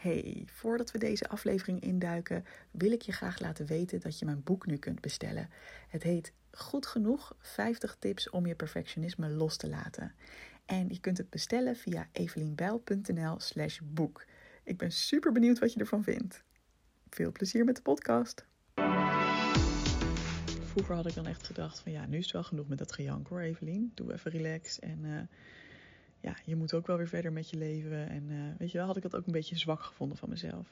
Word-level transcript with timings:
Hey, 0.00 0.42
voordat 0.46 0.90
we 0.90 0.98
deze 0.98 1.28
aflevering 1.28 1.80
induiken, 1.80 2.44
wil 2.70 2.92
ik 2.92 3.02
je 3.02 3.12
graag 3.12 3.40
laten 3.40 3.66
weten 3.66 4.00
dat 4.00 4.18
je 4.18 4.24
mijn 4.24 4.42
boek 4.42 4.66
nu 4.66 4.76
kunt 4.76 5.00
bestellen. 5.00 5.50
Het 5.88 6.02
heet 6.02 6.32
Goed 6.50 6.86
genoeg 6.86 7.36
50 7.40 7.96
tips 7.98 8.30
om 8.30 8.46
je 8.46 8.54
perfectionisme 8.54 9.28
los 9.28 9.56
te 9.56 9.68
laten. 9.68 10.14
En 10.66 10.88
je 10.88 11.00
kunt 11.00 11.18
het 11.18 11.30
bestellen 11.30 11.76
via 11.76 12.08
evelienbijl.nl/slash 12.12 13.78
boek. 13.84 14.24
Ik 14.64 14.76
ben 14.76 14.92
super 14.92 15.32
benieuwd 15.32 15.58
wat 15.58 15.72
je 15.72 15.80
ervan 15.80 16.02
vindt. 16.02 16.44
Veel 17.10 17.32
plezier 17.32 17.64
met 17.64 17.76
de 17.76 17.82
podcast. 17.82 18.46
Vroeger 20.62 20.94
had 20.94 21.06
ik 21.06 21.14
dan 21.14 21.26
echt 21.26 21.46
gedacht 21.46 21.78
van 21.78 21.92
ja, 21.92 22.06
nu 22.06 22.16
is 22.16 22.24
het 22.24 22.32
wel 22.32 22.44
genoeg 22.44 22.68
met 22.68 22.78
dat 22.78 22.92
gejank 22.92 23.28
hoor, 23.28 23.40
Evelien. 23.40 23.92
Doe 23.94 24.12
even 24.12 24.30
relax 24.30 24.78
en 24.78 24.98
uh, 25.04 25.20
ja, 26.20 26.34
je 26.44 26.56
moet 26.56 26.74
ook 26.74 26.86
wel 26.86 26.96
weer 26.96 27.08
verder 27.08 27.32
met 27.32 27.50
je 27.50 27.56
leven. 27.56 28.08
En 28.08 28.30
uh, 28.30 28.38
weet 28.58 28.70
je 28.70 28.78
wel, 28.78 28.86
had 28.86 28.96
ik 28.96 29.02
dat 29.02 29.16
ook 29.16 29.26
een 29.26 29.32
beetje 29.32 29.58
zwak 29.58 29.82
gevonden 29.82 30.18
van 30.18 30.28
mezelf. 30.28 30.66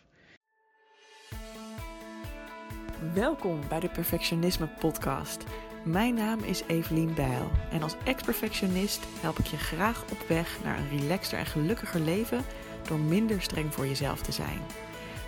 Welkom 3.14 3.60
bij 3.68 3.80
de 3.80 3.88
Perfectionisme 3.88 4.66
Podcast. 4.66 5.44
Mijn 5.84 6.14
naam 6.14 6.38
is 6.38 6.62
Evelien 6.66 7.14
Bijl 7.14 7.50
en 7.70 7.82
als 7.82 7.96
ex-perfectionist 8.04 9.04
help 9.20 9.38
ik 9.38 9.46
je 9.46 9.56
graag 9.56 10.02
op 10.10 10.28
weg 10.28 10.62
naar 10.64 10.78
een 10.78 10.98
relaxter 10.98 11.38
en 11.38 11.46
gelukkiger 11.46 12.00
leven 12.00 12.44
door 12.88 12.98
minder 12.98 13.42
streng 13.42 13.74
voor 13.74 13.86
jezelf 13.86 14.22
te 14.22 14.32
zijn. 14.32 14.60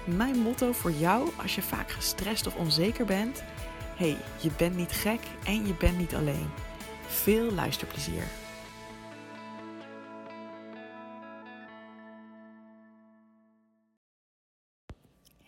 Mijn 0.05 0.39
motto 0.39 0.73
voor 0.73 0.93
jou 0.93 1.31
als 1.43 1.55
je 1.55 1.63
vaak 1.63 1.91
gestrest 1.91 2.47
of 2.47 2.57
onzeker 2.57 3.07
bent: 3.07 3.45
hey, 3.97 4.17
je 4.41 4.51
bent 4.57 4.77
niet 4.77 4.93
gek 4.93 5.21
en 5.45 5.67
je 5.67 5.75
bent 5.75 5.99
niet 5.99 6.15
alleen. 6.15 6.49
Veel 7.07 7.53
luisterplezier. 7.53 8.48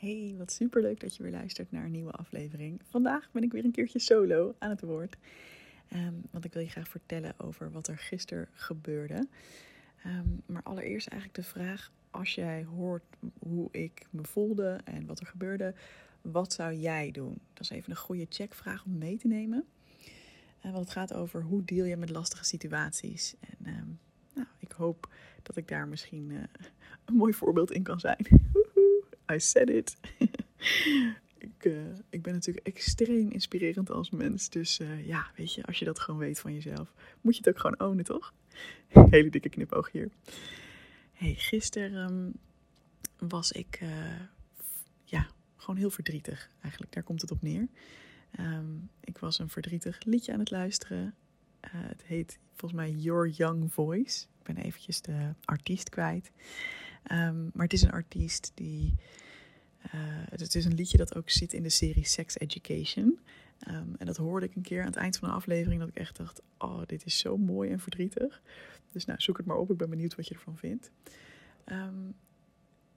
Hey, 0.00 0.34
wat 0.38 0.52
superleuk 0.52 1.00
dat 1.00 1.16
je 1.16 1.22
weer 1.22 1.32
luistert 1.32 1.70
naar 1.70 1.84
een 1.84 1.90
nieuwe 1.90 2.10
aflevering. 2.10 2.80
Vandaag 2.88 3.30
ben 3.32 3.42
ik 3.42 3.52
weer 3.52 3.64
een 3.64 3.70
keertje 3.70 3.98
solo 3.98 4.54
aan 4.58 4.70
het 4.70 4.80
woord. 4.80 5.16
Um, 5.92 6.22
want 6.30 6.44
ik 6.44 6.52
wil 6.52 6.62
je 6.62 6.68
graag 6.68 6.88
vertellen 6.88 7.34
over 7.36 7.70
wat 7.70 7.88
er 7.88 7.98
gisteren 7.98 8.48
gebeurde. 8.52 9.28
Um, 10.06 10.42
maar 10.46 10.62
allereerst 10.62 11.08
eigenlijk 11.08 11.42
de 11.42 11.50
vraag: 11.50 11.92
als 12.10 12.34
jij 12.34 12.64
hoort 12.64 13.02
hoe 13.38 13.68
ik 13.70 14.06
me 14.10 14.24
voelde 14.24 14.80
en 14.84 15.06
wat 15.06 15.20
er 15.20 15.26
gebeurde, 15.26 15.74
wat 16.20 16.52
zou 16.52 16.74
jij 16.74 17.10
doen? 17.10 17.38
Dat 17.52 17.62
is 17.62 17.70
even 17.70 17.90
een 17.90 17.96
goede 17.96 18.26
checkvraag 18.28 18.84
om 18.84 18.98
mee 18.98 19.16
te 19.16 19.26
nemen. 19.26 19.64
Uh, 20.64 20.72
want 20.72 20.84
het 20.84 20.90
gaat 20.92 21.14
over 21.14 21.42
hoe 21.42 21.64
deal 21.64 21.86
je 21.86 21.96
met 21.96 22.10
lastige 22.10 22.44
situaties. 22.44 23.34
En 23.40 23.66
um, 23.66 23.98
nou, 24.34 24.48
ik 24.58 24.72
hoop 24.72 25.12
dat 25.42 25.56
ik 25.56 25.68
daar 25.68 25.88
misschien 25.88 26.30
uh, 26.30 26.38
een 27.04 27.14
mooi 27.14 27.32
voorbeeld 27.32 27.70
in 27.70 27.82
kan 27.82 28.00
zijn. 28.00 28.26
I 29.30 29.38
said 29.38 29.68
it. 29.68 29.96
ik, 31.38 31.64
uh, 31.64 31.82
ik 32.10 32.22
ben 32.22 32.32
natuurlijk 32.32 32.66
extreem 32.66 33.30
inspirerend 33.30 33.90
als 33.90 34.10
mens. 34.10 34.48
Dus 34.48 34.80
uh, 34.80 35.06
ja, 35.06 35.30
weet 35.36 35.54
je, 35.54 35.64
als 35.64 35.78
je 35.78 35.84
dat 35.84 35.98
gewoon 36.00 36.20
weet 36.20 36.40
van 36.40 36.54
jezelf, 36.54 36.92
moet 37.20 37.36
je 37.36 37.42
het 37.44 37.48
ook 37.48 37.60
gewoon 37.60 37.88
ownen, 37.88 38.04
toch? 38.04 38.32
Hele 39.10 39.30
dikke 39.30 39.48
knipoog 39.48 39.92
hier. 39.92 40.10
Hey, 41.12 41.34
gisteren 41.34 42.10
um, 42.10 42.32
was 43.28 43.52
ik 43.52 43.80
uh, 43.82 43.88
ja, 45.04 45.26
gewoon 45.56 45.76
heel 45.76 45.90
verdrietig. 45.90 46.50
Eigenlijk, 46.60 46.92
daar 46.92 47.02
komt 47.02 47.20
het 47.20 47.30
op 47.30 47.42
neer. 47.42 47.68
Um, 48.40 48.90
ik 49.04 49.18
was 49.18 49.38
een 49.38 49.48
verdrietig 49.48 50.04
liedje 50.04 50.32
aan 50.32 50.38
het 50.38 50.50
luisteren. 50.50 51.14
het 51.60 52.02
heet 52.04 52.38
volgens 52.54 52.80
mij 52.80 52.90
Your 52.90 53.28
Young 53.28 53.72
Voice. 53.72 54.26
Ik 54.38 54.54
ben 54.54 54.56
eventjes 54.56 55.00
de 55.00 55.34
artiest 55.44 55.88
kwijt. 55.88 56.30
Um, 57.12 57.50
maar 57.54 57.64
het 57.64 57.72
is 57.72 57.82
een 57.82 57.90
artiest 57.90 58.52
die. 58.54 58.94
Uh, 59.86 60.00
het 60.30 60.54
is 60.54 60.64
een 60.64 60.74
liedje 60.74 60.98
dat 60.98 61.14
ook 61.14 61.30
zit 61.30 61.52
in 61.52 61.62
de 61.62 61.68
serie 61.68 62.04
Sex 62.04 62.38
Education. 62.38 63.18
Um, 63.68 63.94
en 63.98 64.06
dat 64.06 64.16
hoorde 64.16 64.46
ik 64.46 64.54
een 64.54 64.62
keer 64.62 64.80
aan 64.80 64.86
het 64.86 64.96
eind 64.96 65.16
van 65.16 65.28
een 65.28 65.34
aflevering. 65.34 65.80
Dat 65.80 65.88
ik 65.88 65.96
echt 65.96 66.16
dacht: 66.16 66.42
Oh, 66.58 66.82
dit 66.86 67.04
is 67.06 67.18
zo 67.18 67.36
mooi 67.36 67.70
en 67.70 67.80
verdrietig. 67.80 68.42
Dus 68.92 69.04
nou, 69.04 69.20
zoek 69.20 69.36
het 69.36 69.46
maar 69.46 69.56
op. 69.56 69.70
Ik 69.70 69.76
ben 69.76 69.90
benieuwd 69.90 70.14
wat 70.14 70.28
je 70.28 70.34
ervan 70.34 70.56
vindt. 70.56 70.90
Um, 71.66 72.14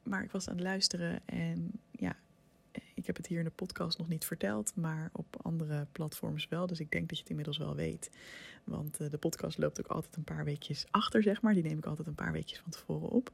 maar 0.03 0.23
ik 0.23 0.31
was 0.31 0.47
aan 0.47 0.55
het 0.55 0.63
luisteren 0.63 1.21
en 1.25 1.71
ik 3.03 3.09
heb 3.09 3.17
het 3.17 3.27
hier 3.27 3.39
in 3.39 3.45
de 3.45 3.51
podcast 3.51 3.97
nog 3.97 4.07
niet 4.07 4.25
verteld, 4.25 4.75
maar 4.75 5.09
op 5.13 5.35
andere 5.41 5.87
platforms 5.91 6.47
wel. 6.47 6.67
Dus 6.67 6.79
ik 6.79 6.91
denk 6.91 7.07
dat 7.07 7.17
je 7.17 7.21
het 7.21 7.29
inmiddels 7.29 7.57
wel 7.57 7.75
weet. 7.75 8.11
Want 8.63 9.01
uh, 9.01 9.09
de 9.09 9.17
podcast 9.17 9.57
loopt 9.57 9.79
ook 9.79 9.87
altijd 9.87 10.15
een 10.15 10.23
paar 10.23 10.43
weekjes 10.43 10.85
achter, 10.91 11.23
zeg 11.23 11.41
maar. 11.41 11.53
Die 11.53 11.63
neem 11.63 11.77
ik 11.77 11.85
altijd 11.85 12.07
een 12.07 12.15
paar 12.15 12.31
weekjes 12.31 12.59
van 12.59 12.71
tevoren 12.71 13.09
op. 13.09 13.31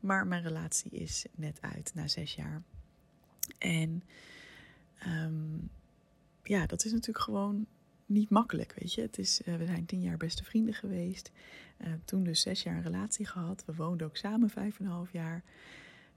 Maar 0.00 0.26
mijn 0.26 0.42
relatie 0.42 0.90
is 0.90 1.26
net 1.34 1.58
uit 1.60 1.92
na 1.94 2.08
zes 2.08 2.34
jaar. 2.34 2.62
En 3.58 4.02
um, 5.06 5.70
ja, 6.42 6.66
dat 6.66 6.84
is 6.84 6.92
natuurlijk 6.92 7.24
gewoon 7.24 7.66
niet 8.06 8.30
makkelijk, 8.30 8.74
weet 8.78 8.94
je. 8.94 9.00
Het 9.00 9.18
is, 9.18 9.40
uh, 9.44 9.56
we 9.56 9.66
zijn 9.66 9.86
tien 9.86 10.02
jaar 10.02 10.16
beste 10.16 10.44
vrienden 10.44 10.74
geweest. 10.74 11.30
Uh, 11.78 11.92
toen 12.04 12.24
dus 12.24 12.40
zes 12.40 12.62
jaar 12.62 12.76
een 12.76 12.82
relatie 12.82 13.26
gehad. 13.26 13.64
We 13.66 13.74
woonden 13.74 14.06
ook 14.06 14.16
samen 14.16 14.50
vijf 14.50 14.78
en 14.78 14.84
een 14.84 14.90
half 14.90 15.12
jaar. 15.12 15.42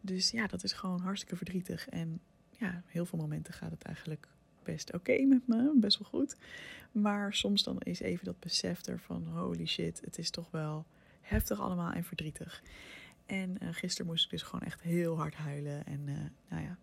Dus 0.01 0.31
ja, 0.31 0.47
dat 0.47 0.63
is 0.63 0.73
gewoon 0.73 0.99
hartstikke 0.99 1.35
verdrietig. 1.35 1.89
En 1.89 2.19
ja, 2.59 2.81
heel 2.85 3.05
veel 3.05 3.19
momenten 3.19 3.53
gaat 3.53 3.71
het 3.71 3.83
eigenlijk 3.83 4.27
best 4.63 4.93
oké 4.93 5.25
met 5.25 5.47
me, 5.47 5.73
best 5.75 5.99
wel 5.99 6.09
goed. 6.09 6.35
Maar 6.91 7.33
soms 7.33 7.63
dan 7.63 7.79
is 7.79 7.99
even 7.99 8.25
dat 8.25 8.39
besef 8.39 8.85
er 8.85 8.99
van 8.99 9.27
holy 9.27 9.65
shit, 9.65 10.01
het 10.01 10.17
is 10.17 10.29
toch 10.29 10.51
wel 10.51 10.85
heftig 11.21 11.59
allemaal 11.59 11.91
en 11.91 12.03
verdrietig. 12.03 12.63
En 13.25 13.57
uh, 13.63 13.69
gisteren 13.71 14.11
moest 14.11 14.25
ik 14.25 14.29
dus 14.29 14.41
gewoon 14.41 14.65
echt 14.65 14.81
heel 14.81 15.17
hard 15.17 15.35
huilen. 15.35 15.85
En 15.85 16.07
uh, 16.07 16.15
nou 16.49 16.63
ja, 16.63 16.77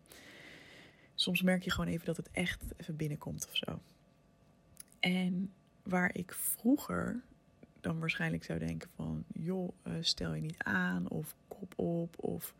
soms 1.15 1.43
merk 1.43 1.63
je 1.63 1.71
gewoon 1.71 1.91
even 1.91 2.07
dat 2.07 2.17
het 2.17 2.31
echt 2.31 2.63
even 2.77 2.97
binnenkomt 2.97 3.47
of 3.47 3.57
zo. 3.57 3.81
En 5.01 5.53
waar 5.83 6.15
ik 6.15 6.33
vroeger 6.33 7.23
dan 7.81 7.99
waarschijnlijk 7.99 8.45
zou 8.45 8.59
denken 8.59 8.89
van... 8.95 9.25
joh, 9.33 9.73
uh, 9.85 9.93
stel 10.01 10.35
je 10.35 10.41
niet 10.41 10.63
aan 10.63 11.09
of 11.09 11.35
kop 11.49 11.79
op 11.79 12.25
of 12.25 12.55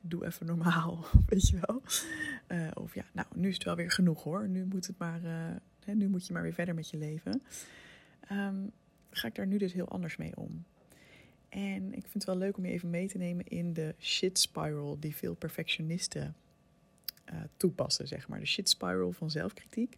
doe 0.00 0.26
even 0.26 0.46
normaal, 0.46 1.04
weet 1.26 1.48
je 1.48 1.58
wel. 1.66 1.82
Uh, 2.48 2.70
of 2.74 2.94
ja, 2.94 3.04
nou, 3.12 3.28
nu 3.34 3.48
is 3.48 3.54
het 3.54 3.64
wel 3.64 3.76
weer 3.76 3.90
genoeg 3.90 4.22
hoor. 4.22 4.48
Nu 4.48 4.64
moet, 4.64 4.86
het 4.86 4.98
maar, 4.98 5.20
hè, 5.84 5.94
nu 5.94 6.08
moet 6.08 6.26
je 6.26 6.32
maar 6.32 6.42
weer 6.42 6.52
verder 6.52 6.74
met 6.74 6.90
je 6.90 6.96
leven. 6.96 7.42
Um, 8.32 8.72
ga 9.10 9.28
ik 9.28 9.34
daar 9.34 9.46
nu 9.46 9.58
dus 9.58 9.72
heel 9.72 9.88
anders 9.88 10.16
mee 10.16 10.36
om. 10.36 10.64
En 11.48 11.86
ik 11.86 12.02
vind 12.02 12.14
het 12.14 12.24
wel 12.24 12.36
leuk 12.36 12.56
om 12.56 12.64
je 12.64 12.72
even 12.72 12.90
mee 12.90 13.08
te 13.08 13.18
nemen 13.18 13.46
in 13.46 13.72
de 13.72 13.94
shit 13.98 14.38
spiral 14.38 15.00
die 15.00 15.16
veel 15.16 15.34
perfectionisten 15.34 16.34
uh, 17.32 17.40
toepassen, 17.56 18.08
zeg 18.08 18.28
maar. 18.28 18.40
De 18.40 18.46
shit 18.46 18.68
spiral 18.68 19.12
van 19.12 19.30
zelfkritiek. 19.30 19.96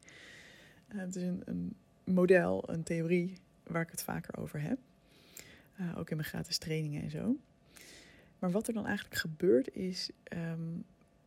het 0.86 1.16
is 1.16 1.22
een, 1.22 1.42
een, 1.44 1.76
model, 2.04 2.70
een 2.70 2.82
theorie 2.82 3.38
waar 3.62 3.82
ik 3.82 3.90
het 3.90 4.02
vaker 4.02 4.38
over 4.38 4.60
heb. 4.60 4.78
ook 5.96 6.10
in 6.10 6.16
mijn 6.16 6.28
gratis 6.28 6.58
trainingen 6.58 7.02
en 7.02 7.10
zo. 7.10 7.36
Maar 8.38 8.50
wat 8.50 8.68
er 8.68 8.74
dan 8.74 8.86
eigenlijk 8.86 9.16
gebeurt 9.16 9.74
is, 9.74 10.10
um, 10.32 10.84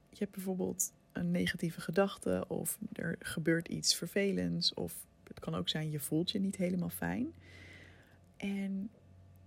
je 0.10 0.18
hebt 0.18 0.32
bijvoorbeeld 0.32 0.92
een 1.12 1.32
negatieve 1.32 1.82
gedachte 1.82 2.46
of 2.48 2.78
er 2.94 3.16
gebeurt 3.20 3.68
iets 3.68 3.96
vervelends 3.96 4.74
of 4.74 5.06
het 5.24 5.40
kan 5.40 5.56
ook 5.56 5.70
zijn 5.70 5.92
je 5.92 6.00
voelt 6.00 6.32
je 6.32 6.40
niet 6.40 6.56
helemaal 6.56 6.90
fijn. 6.90 7.34
En 8.38 8.90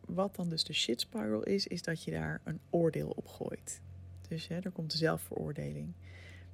wat 0.06 0.36
dan 0.36 0.48
dus 0.48 0.64
de 0.64 0.72
shit 0.72 1.00
spiral 1.00 1.42
is, 1.42 1.66
is 1.66 1.82
dat 1.82 2.04
je 2.04 2.10
daar 2.10 2.40
een 2.44 2.60
oordeel 2.70 3.08
op 3.08 3.26
gooit. 3.26 3.80
Dus 4.28 4.48
hè, 4.48 4.58
er 4.58 4.70
komt 4.70 4.90
de 4.90 4.96
zelfveroordeling. 4.96 5.92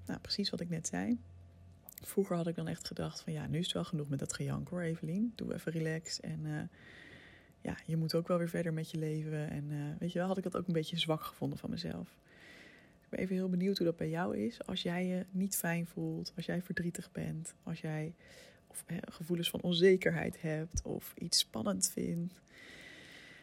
Nou, 0.06 0.20
precies 0.20 0.50
wat 0.50 0.60
ik 0.60 0.68
net 0.68 0.86
zei. 0.86 1.18
Vroeger 2.02 2.36
had 2.36 2.46
ik 2.46 2.54
dan 2.54 2.68
echt 2.68 2.86
gedacht 2.86 3.20
van 3.20 3.32
ja, 3.32 3.46
nu 3.46 3.58
is 3.58 3.64
het 3.64 3.74
wel 3.74 3.84
genoeg 3.84 4.08
met 4.08 4.18
dat 4.18 4.32
gejank 4.32 4.68
hoor 4.68 4.80
Evelien. 4.80 5.32
Doe 5.34 5.54
even 5.54 5.72
relax 5.72 6.20
en 6.20 6.40
uh, 6.44 6.60
ja, 7.60 7.76
je 7.86 7.96
moet 7.96 8.14
ook 8.14 8.28
wel 8.28 8.38
weer 8.38 8.48
verder 8.48 8.72
met 8.72 8.90
je 8.90 8.98
leven. 8.98 9.50
En 9.50 9.70
uh, 9.70 9.84
weet 9.98 10.12
je 10.12 10.18
wel, 10.18 10.28
had 10.28 10.36
ik 10.36 10.42
dat 10.42 10.56
ook 10.56 10.66
een 10.66 10.72
beetje 10.72 10.98
zwak 10.98 11.22
gevonden 11.22 11.58
van 11.58 11.70
mezelf. 11.70 12.18
Ik 13.02 13.08
ben 13.08 13.18
even 13.18 13.34
heel 13.34 13.48
benieuwd 13.48 13.76
hoe 13.76 13.86
dat 13.86 13.96
bij 13.96 14.08
jou 14.08 14.36
is. 14.36 14.66
Als 14.66 14.82
jij 14.82 15.06
je 15.06 15.26
niet 15.30 15.56
fijn 15.56 15.86
voelt, 15.86 16.32
als 16.36 16.46
jij 16.46 16.62
verdrietig 16.62 17.12
bent, 17.12 17.54
als 17.62 17.80
jij 17.80 18.14
of, 18.66 18.84
eh, 18.86 18.96
gevoelens 19.00 19.50
van 19.50 19.60
onzekerheid 19.60 20.40
hebt 20.40 20.82
of 20.82 21.14
iets 21.18 21.38
spannend 21.38 21.90
vindt. 21.90 22.40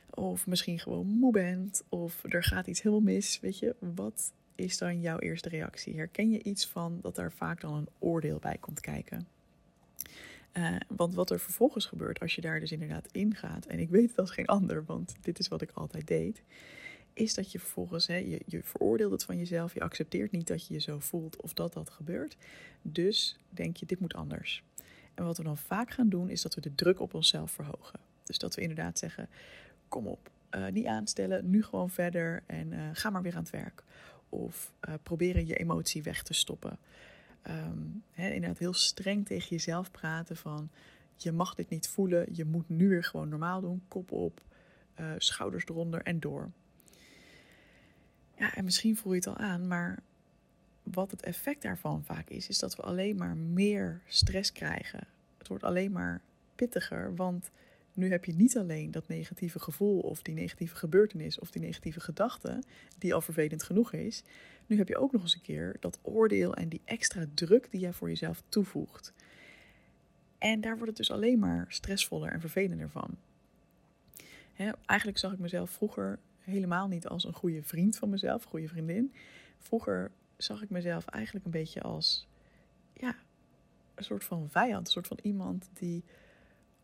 Of 0.09 0.47
misschien 0.47 0.79
gewoon 0.79 1.07
moe 1.07 1.31
bent 1.31 1.83
of 1.89 2.23
er 2.23 2.43
gaat 2.43 2.67
iets 2.67 2.81
helemaal 2.81 3.13
mis. 3.13 3.39
Weet 3.39 3.59
je, 3.59 3.75
wat 3.79 4.33
is 4.55 4.77
dan 4.77 5.01
jouw 5.01 5.19
eerste 5.19 5.49
reactie? 5.49 5.95
Herken 5.95 6.31
je 6.31 6.43
iets 6.43 6.67
van 6.67 6.99
dat 7.01 7.17
er 7.17 7.31
vaak 7.31 7.61
dan 7.61 7.73
een 7.73 7.89
oordeel 7.99 8.39
bij 8.39 8.57
komt 8.59 8.79
kijken? 8.79 9.27
Uh, 10.57 10.75
want 10.87 11.13
wat 11.13 11.29
er 11.29 11.39
vervolgens 11.39 11.85
gebeurt 11.85 12.19
als 12.19 12.35
je 12.35 12.41
daar 12.41 12.59
dus 12.59 12.71
inderdaad 12.71 13.07
ingaat, 13.11 13.65
en 13.65 13.79
ik 13.79 13.89
weet 13.89 14.09
het 14.09 14.19
als 14.19 14.31
geen 14.31 14.45
ander, 14.45 14.85
want 14.85 15.15
dit 15.21 15.39
is 15.39 15.47
wat 15.47 15.61
ik 15.61 15.71
altijd 15.73 16.07
deed, 16.07 16.43
is 17.13 17.33
dat 17.33 17.51
je 17.51 17.59
vervolgens, 17.59 18.07
hè, 18.07 18.15
je, 18.15 18.41
je 18.45 18.63
veroordeelt 18.63 19.11
het 19.11 19.23
van 19.23 19.37
jezelf, 19.37 19.73
je 19.73 19.81
accepteert 19.81 20.31
niet 20.31 20.47
dat 20.47 20.67
je 20.67 20.73
je 20.73 20.79
zo 20.79 20.99
voelt 20.99 21.41
of 21.41 21.53
dat 21.53 21.73
dat 21.73 21.89
gebeurt. 21.89 22.37
Dus 22.81 23.37
denk 23.49 23.77
je, 23.77 23.85
dit 23.85 23.99
moet 23.99 24.13
anders. 24.13 24.63
En 25.13 25.25
wat 25.25 25.37
we 25.37 25.43
dan 25.43 25.57
vaak 25.57 25.91
gaan 25.91 26.09
doen, 26.09 26.29
is 26.29 26.41
dat 26.41 26.55
we 26.55 26.61
de 26.61 26.75
druk 26.75 26.99
op 26.99 27.13
onszelf 27.13 27.51
verhogen. 27.51 27.99
Dus 28.23 28.37
dat 28.37 28.55
we 28.55 28.61
inderdaad 28.61 28.97
zeggen, 28.99 29.29
kom 29.87 30.07
op, 30.07 30.29
uh, 30.51 30.67
niet 30.67 30.85
aanstellen, 30.85 31.49
nu 31.49 31.63
gewoon 31.63 31.89
verder 31.89 32.43
en 32.45 32.71
uh, 32.71 32.89
ga 32.93 33.09
maar 33.09 33.21
weer 33.21 33.35
aan 33.35 33.41
het 33.41 33.49
werk. 33.49 33.83
of 34.29 34.73
proberen 35.03 35.45
je 35.45 35.55
emotie 35.55 36.03
weg 36.03 36.23
te 36.23 36.33
stoppen. 36.33 36.79
Um, 37.49 38.03
inderdaad 38.15 38.57
heel 38.57 38.73
streng 38.73 39.25
tegen 39.25 39.49
jezelf 39.49 39.91
praten 39.91 40.37
van 40.37 40.69
je 41.15 41.31
mag 41.31 41.55
dit 41.55 41.69
niet 41.69 41.87
voelen, 41.89 42.27
je 42.31 42.45
moet 42.45 42.69
nu 42.69 42.89
weer 42.89 43.03
gewoon 43.03 43.29
normaal 43.29 43.61
doen, 43.61 43.83
kop 43.87 44.11
op, 44.11 44.41
uh, 44.99 45.11
schouders 45.17 45.65
eronder 45.65 46.01
en 46.01 46.19
door. 46.19 46.51
Ja, 48.37 48.55
en 48.55 48.63
misschien 48.63 48.97
voel 48.97 49.13
je 49.13 49.19
het 49.19 49.27
al 49.27 49.37
aan, 49.37 49.67
maar 49.67 49.99
wat 50.83 51.11
het 51.11 51.21
effect 51.21 51.61
daarvan 51.61 52.03
vaak 52.03 52.29
is, 52.29 52.47
is 52.47 52.59
dat 52.59 52.75
we 52.75 52.81
alleen 52.81 53.15
maar 53.15 53.37
meer 53.37 54.01
stress 54.07 54.51
krijgen. 54.51 55.07
Het 55.37 55.47
wordt 55.47 55.63
alleen 55.63 55.91
maar 55.91 56.21
pittiger, 56.55 57.15
want 57.15 57.51
nu 57.97 58.11
heb 58.11 58.25
je 58.25 58.33
niet 58.33 58.57
alleen 58.57 58.91
dat 58.91 59.07
negatieve 59.07 59.59
gevoel 59.59 59.99
of 59.99 60.21
die 60.21 60.33
negatieve 60.33 60.75
gebeurtenis 60.75 61.39
of 61.39 61.51
die 61.51 61.61
negatieve 61.61 61.99
gedachte, 61.99 62.63
die 62.97 63.13
al 63.13 63.21
vervelend 63.21 63.63
genoeg 63.63 63.93
is. 63.93 64.23
Nu 64.65 64.77
heb 64.77 64.87
je 64.87 64.97
ook 64.97 65.11
nog 65.11 65.21
eens 65.21 65.33
een 65.33 65.41
keer 65.41 65.75
dat 65.79 65.99
oordeel 66.01 66.55
en 66.55 66.69
die 66.69 66.81
extra 66.85 67.25
druk 67.33 67.71
die 67.71 67.79
jij 67.79 67.93
voor 67.93 68.09
jezelf 68.09 68.43
toevoegt. 68.49 69.13
En 70.37 70.61
daar 70.61 70.73
wordt 70.73 70.87
het 70.87 70.97
dus 70.97 71.11
alleen 71.11 71.39
maar 71.39 71.65
stressvoller 71.69 72.31
en 72.31 72.39
vervelender 72.39 72.89
van. 72.89 73.17
eigenlijk 74.85 75.19
zag 75.19 75.33
ik 75.33 75.39
mezelf 75.39 75.69
vroeger 75.69 76.19
helemaal 76.39 76.87
niet 76.87 77.07
als 77.07 77.23
een 77.23 77.33
goede 77.33 77.63
vriend 77.63 77.97
van 77.97 78.09
mezelf, 78.09 78.43
goede 78.43 78.67
vriendin. 78.67 79.13
Vroeger 79.57 80.11
zag 80.37 80.61
ik 80.61 80.69
mezelf 80.69 81.05
eigenlijk 81.05 81.45
een 81.45 81.51
beetje 81.51 81.81
als 81.81 82.27
ja, 82.93 83.15
een 83.95 84.03
soort 84.03 84.23
van 84.23 84.49
vijand, 84.49 84.85
een 84.85 84.93
soort 84.93 85.07
van 85.07 85.19
iemand 85.21 85.69
die 85.73 86.03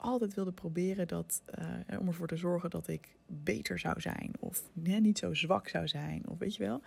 altijd 0.04 0.34
wilde 0.34 0.52
proberen 0.52 1.08
dat, 1.08 1.42
uh, 1.90 2.00
om 2.00 2.08
ervoor 2.08 2.28
te 2.28 2.38
zorgen 2.38 2.70
dat 2.70 2.88
ik 2.88 3.16
beter 3.28 3.80
zou 3.80 4.02
zijn. 4.02 4.32
Of 4.40 4.64
niet 4.74 5.18
zo 5.18 5.34
zwak 5.34 5.68
zou 5.68 5.88
zijn. 5.88 6.28
Of 6.28 6.38
weet 6.38 6.56
je 6.56 6.64
wel. 6.64 6.82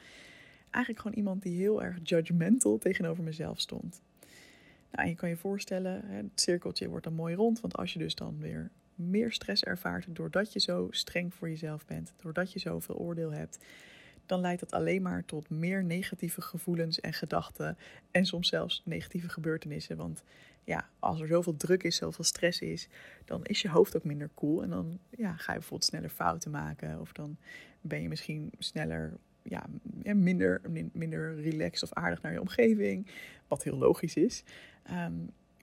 Eigenlijk 0.71 1.05
gewoon 1.05 1.17
iemand 1.17 1.43
die 1.43 1.59
heel 1.59 1.83
erg 1.83 1.99
judgmental 2.03 2.79
tegenover 2.79 3.25
mezelf 3.25 3.61
stond. 3.61 4.03
Nou, 4.91 5.09
je 5.09 5.15
kan 5.15 5.29
je 5.29 5.37
voorstellen, 5.37 6.03
het 6.05 6.41
cirkeltje 6.41 6.89
wordt 6.89 7.05
dan 7.05 7.15
mooi 7.15 7.35
rond. 7.35 7.61
Want 7.61 7.77
als 7.77 7.93
je 7.93 7.99
dus 7.99 8.15
dan 8.15 8.39
weer 8.39 8.71
meer 8.95 9.33
stress 9.33 9.65
ervaart 9.65 10.07
doordat 10.09 10.53
je 10.53 10.61
zo 10.61 10.89
streng 10.91 11.35
voor 11.35 11.49
jezelf 11.49 11.87
bent, 11.87 12.13
doordat 12.17 12.53
je 12.53 12.59
zoveel 12.59 12.95
oordeel 12.95 13.33
hebt, 13.33 13.65
dan 14.27 14.41
leidt 14.41 14.61
dat 14.61 14.73
alleen 14.73 15.03
maar 15.03 15.25
tot 15.25 15.51
meer 15.51 15.85
negatieve 15.85 16.41
gevoelens 16.41 17.01
en 17.01 17.13
gedachten 17.13 17.79
en 18.11 18.27
soms 18.27 18.49
zelfs 18.49 18.83
negatieve 18.85 19.29
gebeurtenissen. 19.29 19.97
Want 19.97 20.23
ja, 20.65 20.89
als 20.99 21.21
er 21.21 21.27
zoveel 21.27 21.57
druk 21.57 21.83
is, 21.83 21.97
zoveel 21.97 22.25
stress 22.25 22.61
is, 22.61 22.89
dan 23.25 23.45
is 23.45 23.63
je 23.63 23.69
hoofd 23.69 23.97
ook 23.97 24.05
minder 24.05 24.31
cool. 24.35 24.63
En 24.63 24.71
dan 24.71 24.99
ja, 25.11 25.33
ga 25.33 25.53
je 25.53 25.59
bijvoorbeeld 25.59 25.91
sneller 25.91 26.11
fouten 26.11 26.51
maken. 26.51 27.01
Of 27.01 27.13
dan 27.13 27.37
ben 27.81 28.03
je 28.03 28.09
misschien 28.09 28.53
sneller, 28.59 29.13
ja, 29.43 29.67
minder, 30.15 30.61
minder 30.93 31.41
relaxed 31.41 31.83
of 31.83 31.93
aardig 31.93 32.23
naar 32.23 32.33
je 32.33 32.41
omgeving. 32.41 33.07
Wat 33.49 33.63
heel 33.63 33.77
logisch 33.77 34.15
is. 34.15 34.43
Ehm, 34.83 35.15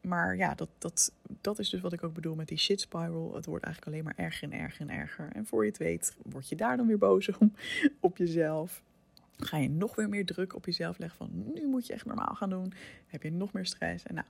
maar 0.03 0.35
ja, 0.35 0.55
dat, 0.55 0.69
dat, 0.77 1.11
dat 1.41 1.59
is 1.59 1.69
dus 1.69 1.81
wat 1.81 1.94
ik 1.94 2.03
ook 2.03 2.13
bedoel 2.13 2.35
met 2.35 2.47
die 2.47 2.57
shit 2.57 2.81
spiral. 2.81 3.35
Het 3.35 3.45
wordt 3.45 3.65
eigenlijk 3.65 3.94
alleen 3.94 4.05
maar 4.05 4.25
erger 4.25 4.51
en 4.51 4.59
erger 4.59 4.81
en 4.81 4.95
erger. 4.95 5.29
En 5.33 5.45
voor 5.45 5.63
je 5.63 5.69
het 5.69 5.79
weet, 5.79 6.15
word 6.21 6.50
je 6.50 6.55
daar 6.55 6.77
dan 6.77 6.88
weer 6.88 6.97
boos 6.97 7.38
om, 7.38 7.53
op 8.00 8.17
jezelf. 8.17 8.83
Ga 9.38 9.57
je 9.57 9.69
nog 9.69 9.95
weer 9.95 10.09
meer 10.09 10.25
druk 10.25 10.55
op 10.55 10.65
jezelf 10.65 10.97
leggen 10.97 11.17
van 11.17 11.53
nu 11.53 11.67
moet 11.67 11.88
je 11.88 11.94
echt 11.94 12.05
normaal 12.05 12.35
gaan 12.35 12.50
doen. 12.50 12.73
Heb 13.07 13.23
je 13.23 13.31
nog 13.31 13.53
meer 13.53 13.65
stress. 13.65 14.05
En 14.05 14.15
nou, 14.15 14.27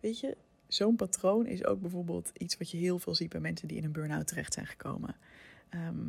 weet 0.00 0.20
je, 0.20 0.36
zo'n 0.66 0.96
patroon 0.96 1.46
is 1.46 1.64
ook 1.64 1.80
bijvoorbeeld 1.80 2.30
iets 2.38 2.58
wat 2.58 2.70
je 2.70 2.76
heel 2.76 2.98
veel 2.98 3.14
ziet 3.14 3.28
bij 3.28 3.40
mensen 3.40 3.68
die 3.68 3.76
in 3.76 3.84
een 3.84 3.92
burn-out 3.92 4.26
terecht 4.26 4.52
zijn 4.52 4.66
gekomen. 4.66 5.16
Ehm, 5.68 6.06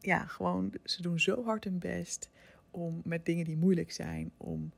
ja, 0.00 0.26
gewoon, 0.26 0.72
ze 0.84 1.02
doen 1.02 1.20
zo 1.20 1.44
hard 1.44 1.64
hun 1.64 1.78
best 1.78 2.30
om 2.70 3.00
met 3.04 3.26
dingen 3.26 3.44
die 3.44 3.56
moeilijk 3.56 3.92
zijn, 3.92 4.30
om 4.36 4.72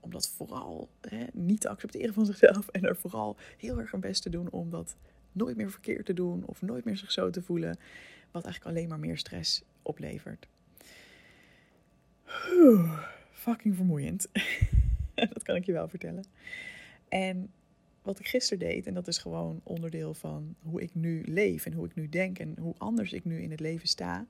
om 0.00 0.10
dat 0.10 0.28
vooral 0.28 0.88
hè, 1.00 1.24
niet 1.32 1.60
te 1.60 1.68
accepteren 1.68 2.14
van 2.14 2.26
zichzelf. 2.26 2.68
En 2.68 2.84
er 2.84 2.96
vooral 2.96 3.36
heel 3.56 3.78
erg 3.78 3.90
hun 3.90 4.00
best 4.00 4.22
te 4.22 4.30
doen 4.30 4.50
om 4.50 4.70
dat 4.70 4.96
nooit 5.32 5.56
meer 5.56 5.70
verkeerd 5.70 6.06
te 6.06 6.14
doen 6.14 6.44
of 6.46 6.62
nooit 6.62 6.84
meer 6.84 6.96
zich 6.96 7.12
zo 7.12 7.30
te 7.30 7.42
voelen. 7.42 7.78
Wat 8.30 8.44
eigenlijk 8.44 8.76
alleen 8.76 8.88
maar 8.88 8.98
meer 8.98 9.18
stress 9.18 9.62
oplevert. 9.82 10.48
fucking 13.32 13.76
vermoeiend. 13.76 14.28
dat 15.34 15.42
kan 15.42 15.56
ik 15.56 15.64
je 15.64 15.72
wel 15.72 15.88
vertellen. 15.88 16.24
En 17.08 17.50
wat 18.02 18.18
ik 18.18 18.28
gisteren 18.28 18.68
deed, 18.68 18.86
en 18.86 18.94
dat 18.94 19.08
is 19.08 19.18
gewoon 19.18 19.60
onderdeel 19.62 20.14
van 20.14 20.54
hoe 20.62 20.82
ik 20.82 20.94
nu 20.94 21.22
leef 21.26 21.66
en 21.66 21.72
hoe 21.72 21.86
ik 21.86 21.94
nu 21.94 22.08
denk 22.08 22.38
en 22.38 22.56
hoe 22.60 22.74
anders 22.78 23.12
ik 23.12 23.24
nu 23.24 23.42
in 23.42 23.50
het 23.50 23.60
leven 23.60 23.88
sta, 23.88 24.26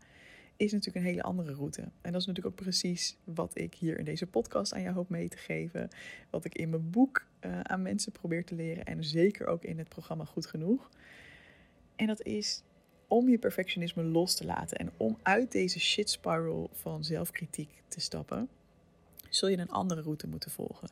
is 0.58 0.72
natuurlijk 0.72 1.05
een 1.05 1.10
hele 1.10 1.22
andere 1.22 1.55
route. 1.55 1.81
En 1.81 2.12
dat 2.12 2.20
is 2.20 2.26
natuurlijk 2.26 2.46
ook 2.46 2.62
precies 2.62 3.16
wat 3.25 3.58
ik 3.58 3.75
hier 3.75 3.99
in 3.99 4.05
deze 4.05 4.26
podcast 4.26 4.75
aan 4.75 4.82
jou 4.82 4.94
hoop 4.94 5.08
mee 5.08 5.28
te 5.28 5.37
geven. 5.37 5.88
Wat 6.31 6.44
ik 6.44 6.55
in 6.55 6.70
mijn 6.70 6.90
boek 6.90 7.26
uh, 7.40 7.60
aan 7.60 7.82
mensen 7.82 8.12
probeer 8.12 8.44
te 8.44 8.55
leren. 8.55 8.84
En 8.84 9.05
zeker 9.05 9.46
ook 9.46 9.64
in 9.64 9.78
het 9.78 9.88
programma 9.88 10.25
Goed 10.25 10.46
Genoeg. 10.46 10.90
En 11.96 12.06
dat 12.06 12.22
is 12.22 12.62
om 13.08 13.28
je 13.28 13.38
perfectionisme 13.38 14.02
los 14.02 14.34
te 14.34 14.44
laten. 14.44 14.76
En 14.76 14.90
om 14.96 15.19
uit 15.22 15.52
deze 15.52 15.81
shit 15.81 16.10
spiral 16.10 16.70
van 16.72 17.05
zelfkritiek 17.05 17.82
te 17.88 18.00
stappen. 18.00 18.49
Zul 19.28 19.49
je 19.49 19.58
een 19.58 19.70
andere 19.70 20.02
route 20.02 20.28
moeten 20.28 20.50
volgen. 20.50 20.88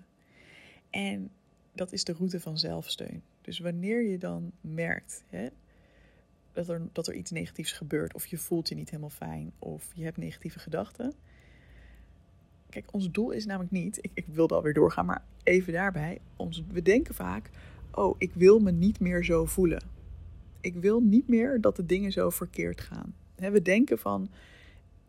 En 0.90 1.30
dat 1.72 1.92
is 1.92 2.04
de 2.04 2.12
route 2.12 2.40
van 2.40 2.58
zelfsteun. 2.58 3.22
Dus 3.40 3.58
wanneer 3.58 4.02
je 4.02 4.18
dan 4.18 4.52
merkt, 4.60 5.24
hè, 5.28 5.48
dat 6.56 6.68
er, 6.68 6.88
dat 6.92 7.06
er 7.06 7.14
iets 7.14 7.30
negatiefs 7.30 7.72
gebeurt. 7.72 8.14
Of 8.14 8.26
je 8.26 8.38
voelt 8.38 8.68
je 8.68 8.74
niet 8.74 8.90
helemaal 8.90 9.10
fijn. 9.10 9.52
Of 9.58 9.90
je 9.94 10.04
hebt 10.04 10.16
negatieve 10.16 10.58
gedachten. 10.58 11.14
Kijk, 12.70 12.92
ons 12.92 13.10
doel 13.10 13.30
is 13.30 13.46
namelijk 13.46 13.72
niet. 13.72 13.98
Ik, 14.00 14.10
ik 14.14 14.26
wilde 14.26 14.54
alweer 14.54 14.74
doorgaan, 14.74 15.06
maar 15.06 15.24
even 15.42 15.72
daarbij. 15.72 16.20
Ons, 16.36 16.62
we 16.72 16.82
denken 16.82 17.14
vaak: 17.14 17.50
oh, 17.90 18.14
ik 18.18 18.32
wil 18.34 18.58
me 18.58 18.70
niet 18.70 19.00
meer 19.00 19.24
zo 19.24 19.44
voelen. 19.44 19.82
Ik 20.60 20.74
wil 20.74 21.00
niet 21.00 21.28
meer 21.28 21.60
dat 21.60 21.76
de 21.76 21.86
dingen 21.86 22.12
zo 22.12 22.30
verkeerd 22.30 22.80
gaan. 22.80 23.14
we 23.36 23.62
denken 23.62 23.98
van. 23.98 24.28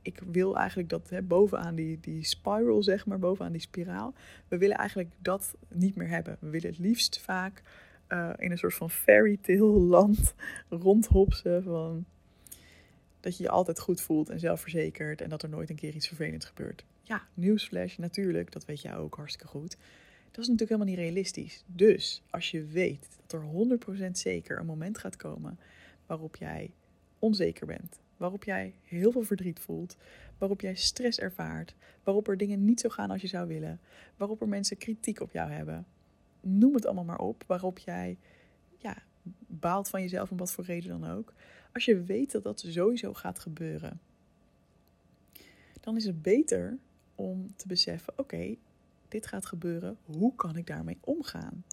Ik 0.02 0.22
wil 0.32 0.58
eigenlijk 0.58 0.90
dat 0.90 1.12
bovenaan 1.28 1.76
die, 1.76 2.00
die 2.02 2.24
spiral, 2.24 2.84
zeg 2.84 3.06
maar, 3.06 3.20
bovenaan 3.20 3.52
die 3.52 3.62
spiraal. 3.62 4.14
We 4.48 4.58
willen 4.58 4.78
eigenlijk 4.78 5.10
dat 5.20 5.56
niet 5.68 5.96
meer 5.96 6.08
hebben. 6.08 6.38
We 6.40 6.50
willen 6.50 6.70
het 6.70 6.80
liefst 6.80 7.20
vaak 7.20 7.64
uh, 8.10 8.34
in 8.38 8.52
een 8.52 8.58
soort 8.58 8.74
van 8.74 8.90
fairy 8.90 9.38
tale 9.42 9.80
land 9.96 10.34
rondhopsen. 10.70 11.64
Van 11.64 12.06
dat 13.20 13.38
je 13.38 13.44
je 13.44 13.50
altijd 13.50 13.80
goed 13.80 14.02
voelt 14.02 14.30
en 14.30 14.40
zelfverzekerd 14.40 15.22
en 15.22 15.30
dat 15.30 15.44
er 15.44 15.50
nooit 15.50 15.70
een 15.70 15.76
keer 15.76 15.96
iets 15.96 16.08
vervelends 16.08 16.46
gebeurt. 16.46 16.86
Ja, 17.02 17.28
nieuwsflash, 17.34 17.98
natuurlijk, 17.98 18.52
dat 18.52 18.66
weet 18.66 18.82
jij 18.82 18.96
ook 18.96 19.16
hartstikke 19.16 19.48
goed. 19.48 19.78
Dat 20.32 20.46
is 20.46 20.52
natuurlijk 20.52 20.70
helemaal 20.70 20.94
niet 20.94 20.98
realistisch. 20.98 21.64
Dus 21.66 22.22
als 22.30 22.52
je 22.52 22.66
weet 22.66 23.08
dat 23.26 23.42
er 23.42 24.08
100% 24.08 24.12
zeker 24.12 24.60
een 24.60 24.66
moment 24.66 24.98
gaat 24.98 25.16
komen 25.16 25.60
waarop 26.06 26.36
jij 26.36 26.72
onzeker 27.20 27.68
bent, 27.68 28.00
waarop 28.18 28.44
jij 28.44 28.74
heel 28.84 29.12
veel 29.12 29.24
verdriet 29.24 29.60
voelt, 29.60 29.98
waarop 30.38 30.62
jij 30.62 30.76
stress 30.76 31.20
ervaart, 31.20 31.76
waarop 32.04 32.28
er 32.28 32.38
dingen 32.38 32.66
niet 32.66 32.80
zo 32.80 32.90
gaan 32.90 33.12
als 33.12 33.22
je 33.22 33.28
zou 33.28 33.48
willen, 33.48 33.80
waarop 34.18 34.42
er 34.42 34.48
mensen 34.48 34.78
kritiek 34.78 35.20
op 35.20 35.32
jou 35.32 35.52
hebben, 35.52 35.86
noem 36.42 36.74
het 36.74 36.86
allemaal 36.86 37.04
maar 37.04 37.20
op, 37.20 37.44
waarop 37.48 37.78
jij 37.78 38.18
ja, 38.78 38.98
baalt 39.48 39.90
van 39.90 40.02
jezelf 40.02 40.32
om 40.32 40.38
wat 40.38 40.52
voor 40.52 40.64
reden 40.64 41.00
dan 41.00 41.10
ook. 41.12 41.34
Als 41.74 41.86
je 41.86 42.04
weet 42.04 42.32
dat 42.32 42.44
dat 42.44 42.60
sowieso 42.60 43.14
gaat 43.14 43.40
gebeuren, 43.40 44.00
dan 45.82 45.96
is 45.96 46.06
het 46.06 46.22
beter 46.22 46.78
om 47.16 47.56
te 47.56 47.68
beseffen: 47.68 48.14
oké, 48.18 48.56
dit 49.08 49.28
gaat 49.28 49.46
gebeuren, 49.46 49.98
hoe 50.06 50.36
kan 50.36 50.56
ik 50.56 50.68
daarmee 50.68 50.98
omgaan? 51.02 51.64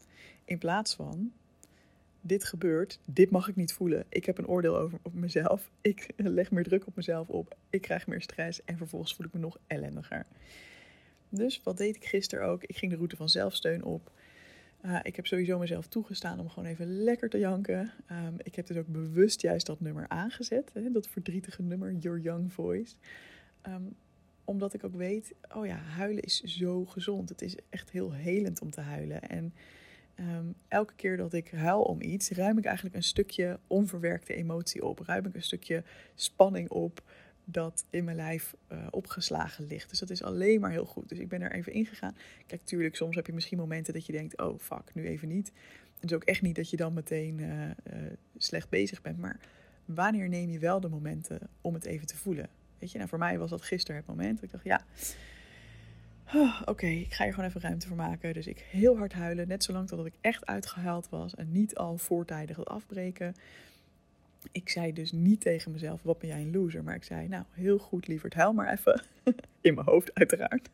In 0.44 0.59
plaats 0.59 0.94
van 0.94 1.33
dit 2.21 2.44
gebeurt, 2.44 2.99
dit 3.04 3.30
mag 3.30 3.49
ik 3.49 3.56
niet 3.56 3.73
voelen. 3.73 4.04
Ik 4.09 4.25
heb 4.25 4.38
een 4.38 4.47
oordeel 4.47 4.76
over 4.76 4.99
op 5.02 5.14
mezelf. 5.14 5.71
Ik 5.80 6.09
leg 6.16 6.50
meer 6.50 6.64
druk 6.64 6.87
op 6.87 6.97
mezelf 6.97 7.28
op. 7.28 7.56
Ik 7.71 7.80
krijg 7.80 8.06
meer 8.06 8.23
stress 8.23 8.64
en 8.64 8.76
vervolgens 8.76 9.14
voel 9.14 9.26
ik 9.26 9.33
me 9.33 9.40
nog 9.40 9.59
ellendiger. 9.66 10.26
Dus 11.28 11.61
wat 11.62 11.76
deed 11.76 11.97
ik 11.97 12.04
gisteren 12.04 12.47
ook? 12.47 12.64
Ik 12.64 12.76
ging 12.76 12.90
de 12.90 12.97
route 12.97 13.16
van 13.16 13.28
zelfsteun 13.28 13.85
op. 13.85 14.11
Uh, 14.86 14.98
ik 15.02 15.16
heb 15.16 15.26
sowieso 15.26 15.58
mezelf 15.58 15.86
toegestaan 15.86 16.40
om 16.40 16.48
gewoon 16.48 16.68
even 16.68 17.02
lekker 17.02 17.28
te 17.28 17.38
janken. 17.38 17.92
Um, 18.10 18.34
ik 18.42 18.54
heb 18.54 18.66
dus 18.66 18.76
ook 18.76 18.86
bewust 18.86 19.40
juist 19.40 19.66
dat 19.66 19.80
nummer 19.80 20.08
aangezet. 20.08 20.70
Hè, 20.72 20.90
dat 20.90 21.08
verdrietige 21.08 21.62
nummer, 21.62 21.92
Your 21.92 22.18
Young 22.18 22.52
Voice. 22.52 22.94
Um, 23.68 23.96
omdat 24.44 24.74
ik 24.74 24.84
ook 24.84 24.94
weet, 24.94 25.34
oh 25.54 25.66
ja, 25.66 25.76
huilen 25.76 26.22
is 26.22 26.40
zo 26.40 26.84
gezond. 26.84 27.28
Het 27.28 27.42
is 27.42 27.56
echt 27.70 27.90
heel 27.90 28.12
helend 28.12 28.60
om 28.60 28.70
te 28.70 28.80
huilen. 28.80 29.22
En 29.22 29.54
um, 30.20 30.54
elke 30.68 30.94
keer 30.94 31.16
dat 31.16 31.32
ik 31.32 31.50
huil 31.50 31.82
om 31.82 32.02
iets, 32.02 32.30
ruim 32.30 32.58
ik 32.58 32.64
eigenlijk 32.64 32.96
een 32.96 33.02
stukje 33.02 33.58
onverwerkte 33.66 34.34
emotie 34.34 34.84
op. 34.84 34.98
Ruim 34.98 35.26
ik 35.26 35.34
een 35.34 35.42
stukje 35.42 35.82
spanning 36.14 36.70
op 36.70 37.02
dat 37.44 37.84
in 37.90 38.04
mijn 38.04 38.16
lijf 38.16 38.54
uh, 38.72 38.86
opgeslagen 38.90 39.66
ligt. 39.66 39.90
Dus 39.90 39.98
dat 39.98 40.10
is 40.10 40.22
alleen 40.22 40.60
maar 40.60 40.70
heel 40.70 40.84
goed. 40.84 41.08
Dus 41.08 41.18
ik 41.18 41.28
ben 41.28 41.42
er 41.42 41.52
even 41.52 41.72
ingegaan. 41.72 42.16
Kijk, 42.46 42.64
tuurlijk, 42.64 42.96
soms 42.96 43.16
heb 43.16 43.26
je 43.26 43.32
misschien 43.32 43.58
momenten 43.58 43.92
dat 43.92 44.06
je 44.06 44.12
denkt: 44.12 44.38
oh 44.38 44.58
fuck, 44.58 44.94
nu 44.94 45.06
even 45.06 45.28
niet. 45.28 45.52
Het 46.00 46.10
is 46.10 46.16
ook 46.16 46.24
echt 46.24 46.42
niet 46.42 46.56
dat 46.56 46.70
je 46.70 46.76
dan 46.76 46.92
meteen 46.92 47.38
uh, 47.38 47.64
uh, 47.64 47.72
slecht 48.36 48.68
bezig 48.68 49.02
bent. 49.02 49.18
Maar 49.18 49.40
wanneer 49.84 50.28
neem 50.28 50.50
je 50.50 50.58
wel 50.58 50.80
de 50.80 50.88
momenten 50.88 51.38
om 51.60 51.74
het 51.74 51.84
even 51.84 52.06
te 52.06 52.16
voelen? 52.16 52.48
Weet 52.78 52.90
je, 52.90 52.98
nou 52.98 53.08
voor 53.10 53.18
mij 53.18 53.38
was 53.38 53.50
dat 53.50 53.62
gisteren 53.62 53.96
het 53.96 54.06
moment. 54.06 54.42
Ik 54.42 54.50
dacht, 54.50 54.64
ja, 54.64 54.84
oh, 56.34 56.60
oké, 56.64 56.86
ik 56.86 57.12
ga 57.12 57.24
hier 57.24 57.32
gewoon 57.34 57.48
even 57.48 57.60
ruimte 57.60 57.86
voor 57.86 57.96
maken. 57.96 58.32
Dus 58.34 58.46
ik 58.46 58.58
heel 58.70 58.96
hard 58.96 59.12
huilen, 59.12 59.48
net 59.48 59.64
zolang 59.64 59.88
totdat 59.88 60.06
ik 60.06 60.14
echt 60.20 60.46
uitgehuild 60.46 61.08
was 61.08 61.34
en 61.34 61.52
niet 61.52 61.74
al 61.74 61.98
voortijdig 61.98 62.56
het 62.56 62.68
afbreken. 62.68 63.34
Ik 64.52 64.68
zei 64.68 64.92
dus 64.92 65.12
niet 65.12 65.40
tegen 65.40 65.72
mezelf, 65.72 66.02
wat 66.02 66.18
ben 66.18 66.28
jij 66.28 66.40
een 66.40 66.52
loser? 66.52 66.84
Maar 66.84 66.94
ik 66.94 67.04
zei, 67.04 67.28
nou, 67.28 67.44
heel 67.50 67.78
goed, 67.78 68.06
lieverd, 68.06 68.34
huil 68.34 68.52
maar 68.52 68.72
even. 68.72 69.02
In 69.60 69.74
mijn 69.74 69.86
hoofd, 69.86 70.14
uiteraard. 70.14 70.68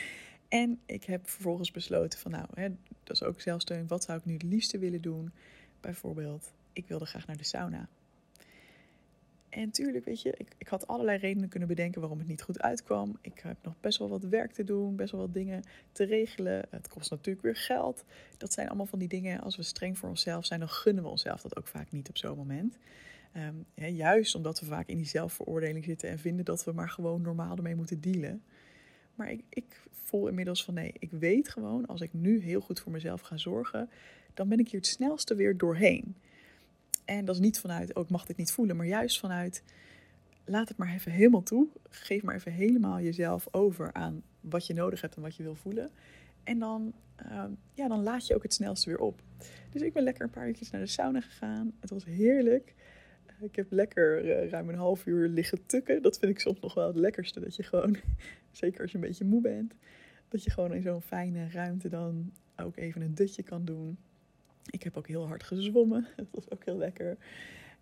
en 0.48 0.80
ik 0.86 1.04
heb 1.04 1.28
vervolgens 1.28 1.70
besloten 1.70 2.18
van, 2.18 2.30
nou, 2.30 2.46
hè, 2.54 2.68
dat 3.04 3.16
is 3.16 3.22
ook 3.22 3.40
zelfsteun. 3.40 3.86
Wat 3.86 4.04
zou 4.04 4.18
ik 4.18 4.24
nu 4.24 4.32
het 4.32 4.42
liefste 4.42 4.78
willen 4.78 5.00
doen? 5.00 5.32
Bijvoorbeeld, 5.80 6.52
ik 6.72 6.86
wilde 6.86 7.06
graag 7.06 7.26
naar 7.26 7.36
de 7.36 7.44
sauna. 7.44 7.88
En 9.52 9.70
tuurlijk, 9.70 10.04
weet 10.04 10.22
je, 10.22 10.34
ik, 10.36 10.48
ik 10.58 10.68
had 10.68 10.86
allerlei 10.86 11.18
redenen 11.18 11.48
kunnen 11.48 11.68
bedenken 11.68 12.00
waarom 12.00 12.18
het 12.18 12.28
niet 12.28 12.42
goed 12.42 12.62
uitkwam. 12.62 13.18
Ik 13.20 13.40
heb 13.42 13.56
nog 13.62 13.74
best 13.80 13.98
wel 13.98 14.08
wat 14.08 14.24
werk 14.24 14.52
te 14.52 14.64
doen, 14.64 14.96
best 14.96 15.12
wel 15.12 15.20
wat 15.20 15.34
dingen 15.34 15.62
te 15.92 16.04
regelen. 16.04 16.66
Het 16.70 16.88
kost 16.88 17.10
natuurlijk 17.10 17.44
weer 17.44 17.56
geld. 17.56 18.04
Dat 18.36 18.52
zijn 18.52 18.66
allemaal 18.66 18.86
van 18.86 18.98
die 18.98 19.08
dingen, 19.08 19.40
als 19.40 19.56
we 19.56 19.62
streng 19.62 19.98
voor 19.98 20.08
onszelf 20.08 20.46
zijn, 20.46 20.60
dan 20.60 20.68
gunnen 20.68 21.02
we 21.02 21.08
onszelf 21.10 21.40
dat 21.40 21.56
ook 21.56 21.66
vaak 21.66 21.90
niet 21.90 22.08
op 22.08 22.16
zo'n 22.16 22.36
moment. 22.36 22.78
Um, 23.36 23.64
juist 23.94 24.34
omdat 24.34 24.60
we 24.60 24.66
vaak 24.66 24.88
in 24.88 24.96
die 24.96 25.06
zelfveroordeling 25.06 25.84
zitten 25.84 26.08
en 26.08 26.18
vinden 26.18 26.44
dat 26.44 26.64
we 26.64 26.72
maar 26.72 26.90
gewoon 26.90 27.22
normaal 27.22 27.56
ermee 27.56 27.74
moeten 27.74 28.00
dealen. 28.00 28.42
Maar 29.14 29.30
ik, 29.30 29.42
ik 29.48 29.80
voel 29.90 30.28
inmiddels 30.28 30.64
van 30.64 30.74
nee, 30.74 30.92
ik 30.98 31.10
weet 31.10 31.48
gewoon, 31.48 31.86
als 31.86 32.00
ik 32.00 32.12
nu 32.12 32.40
heel 32.40 32.60
goed 32.60 32.80
voor 32.80 32.92
mezelf 32.92 33.20
ga 33.20 33.36
zorgen, 33.36 33.90
dan 34.34 34.48
ben 34.48 34.58
ik 34.58 34.68
hier 34.68 34.80
het 34.80 34.88
snelste 34.88 35.34
weer 35.34 35.56
doorheen. 35.56 36.16
En 37.04 37.24
dat 37.24 37.34
is 37.34 37.40
niet 37.40 37.60
vanuit, 37.60 37.94
oh, 37.94 38.08
mag 38.08 38.26
dit 38.26 38.36
niet 38.36 38.52
voelen, 38.52 38.76
maar 38.76 38.86
juist 38.86 39.20
vanuit, 39.20 39.62
laat 40.44 40.68
het 40.68 40.76
maar 40.76 40.94
even 40.94 41.12
helemaal 41.12 41.42
toe. 41.42 41.66
Geef 41.88 42.22
maar 42.22 42.34
even 42.34 42.52
helemaal 42.52 43.00
jezelf 43.00 43.48
over 43.50 43.92
aan 43.92 44.22
wat 44.40 44.66
je 44.66 44.74
nodig 44.74 45.00
hebt 45.00 45.16
en 45.16 45.22
wat 45.22 45.36
je 45.36 45.42
wil 45.42 45.54
voelen. 45.54 45.90
En 46.44 46.58
dan, 46.58 46.92
uh, 47.26 47.44
ja, 47.74 47.88
dan 47.88 48.02
laat 48.02 48.26
je 48.26 48.34
ook 48.34 48.42
het 48.42 48.54
snelste 48.54 48.88
weer 48.88 48.98
op. 48.98 49.22
Dus 49.70 49.82
ik 49.82 49.92
ben 49.92 50.02
lekker 50.02 50.24
een 50.24 50.30
paar 50.30 50.46
uurtjes 50.46 50.70
naar 50.70 50.80
de 50.80 50.86
sauna 50.86 51.20
gegaan. 51.20 51.72
Het 51.80 51.90
was 51.90 52.04
heerlijk. 52.04 52.74
Ik 53.42 53.56
heb 53.56 53.66
lekker 53.70 54.24
uh, 54.24 54.50
ruim 54.50 54.68
een 54.68 54.74
half 54.74 55.06
uur 55.06 55.28
liggen 55.28 55.66
tukken. 55.66 56.02
Dat 56.02 56.18
vind 56.18 56.32
ik 56.32 56.38
soms 56.38 56.60
nog 56.60 56.74
wel 56.74 56.86
het 56.86 56.96
lekkerste. 56.96 57.40
Dat 57.40 57.56
je 57.56 57.62
gewoon, 57.62 57.96
zeker 58.50 58.80
als 58.80 58.90
je 58.90 58.96
een 58.98 59.04
beetje 59.04 59.24
moe 59.24 59.40
bent, 59.40 59.74
dat 60.28 60.44
je 60.44 60.50
gewoon 60.50 60.74
in 60.74 60.82
zo'n 60.82 61.02
fijne 61.02 61.48
ruimte 61.50 61.88
dan 61.88 62.32
ook 62.56 62.76
even 62.76 63.02
een 63.02 63.14
dutje 63.14 63.42
kan 63.42 63.64
doen. 63.64 63.98
Ik 64.70 64.82
heb 64.82 64.96
ook 64.96 65.06
heel 65.06 65.26
hard 65.26 65.42
gezwommen. 65.42 66.06
Dat 66.16 66.26
was 66.30 66.50
ook 66.50 66.64
heel 66.64 66.76
lekker. 66.76 67.16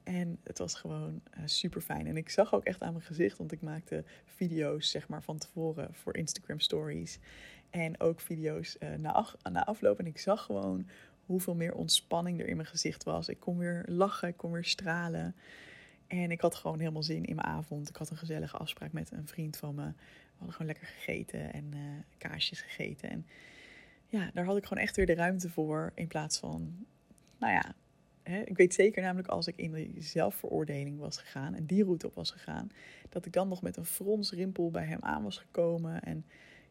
En 0.03 0.39
het 0.45 0.59
was 0.59 0.75
gewoon 0.75 1.23
uh, 1.39 1.43
super 1.45 1.81
fijn. 1.81 2.07
En 2.07 2.17
ik 2.17 2.29
zag 2.29 2.55
ook 2.55 2.65
echt 2.65 2.83
aan 2.83 2.93
mijn 2.93 3.05
gezicht, 3.05 3.39
want 3.39 3.53
ik 3.53 3.61
maakte 3.61 4.05
video's 4.25 4.91
zeg 4.91 5.09
maar 5.09 5.23
van 5.23 5.39
tevoren 5.39 5.95
voor 5.95 6.17
Instagram 6.17 6.61
stories. 6.61 7.19
En 7.71 8.01
ook 8.01 8.21
video's 8.21 8.77
uh, 8.81 8.95
na, 8.95 9.27
na 9.53 9.65
afloop. 9.65 9.99
En 9.99 10.07
ik 10.07 10.19
zag 10.19 10.43
gewoon 10.43 10.87
hoeveel 11.31 11.55
meer 11.55 11.75
ontspanning 11.75 12.41
er 12.41 12.49
in 12.49 12.57
mijn 12.57 12.69
gezicht 12.69 13.05
was. 13.05 13.29
Ik 13.29 13.41
kon 13.41 13.59
weer 13.59 13.85
lachen, 13.89 14.29
ik 14.29 14.37
kon 14.37 14.53
weer 14.53 14.65
stralen. 14.65 15.37
En 16.07 16.31
ik 16.31 16.41
had 16.41 16.55
gewoon 16.55 16.79
helemaal 16.79 17.03
zin 17.03 17.25
in 17.25 17.35
mijn 17.35 17.47
avond. 17.47 17.89
Ik 17.89 17.97
had 17.97 18.11
een 18.11 18.17
gezellige 18.17 18.57
afspraak 18.57 18.93
met 18.93 19.11
een 19.11 19.27
vriend 19.27 19.57
van 19.57 19.75
me. 19.75 19.85
We 19.85 20.37
hadden 20.37 20.53
gewoon 20.53 20.67
lekker 20.67 20.87
gegeten 20.87 21.53
en 21.53 21.71
uh, 21.75 21.81
kaasjes 22.19 22.61
gegeten. 22.61 23.11
En 23.11 23.27
ja, 24.07 24.31
daar 24.35 24.45
had 24.45 24.57
ik 24.57 24.65
gewoon 24.67 24.83
echt 24.83 24.97
weer 24.97 25.07
de 25.07 25.15
ruimte 25.15 25.51
voor. 25.51 25.93
In 25.95 26.07
plaats 26.07 26.39
van, 26.39 26.87
nou 27.39 27.53
ja, 27.53 27.75
hè, 28.23 28.41
ik 28.41 28.57
weet 28.57 28.75
zeker 28.75 29.03
namelijk 29.03 29.29
als 29.29 29.47
ik 29.47 29.57
in 29.57 29.73
die 29.73 30.03
zelfveroordeling 30.03 30.99
was 30.99 31.19
gegaan 31.19 31.55
en 31.55 31.67
die 31.67 31.85
route 31.85 32.07
op 32.07 32.15
was 32.15 32.31
gegaan, 32.31 32.71
dat 33.09 33.27
ik 33.27 33.33
dan 33.33 33.49
nog 33.49 33.63
met 33.63 33.77
een 33.77 33.87
fronsrimpel 33.87 34.71
bij 34.71 34.85
hem 34.85 35.01
aan 35.01 35.23
was 35.23 35.39
gekomen. 35.39 36.03
En 36.03 36.25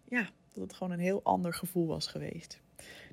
ja, 0.03 0.29
dat 0.51 0.63
het 0.63 0.73
gewoon 0.73 0.93
een 0.93 0.99
heel 0.99 1.23
ander 1.23 1.53
gevoel 1.53 1.87
was 1.87 2.07
geweest. 2.07 2.61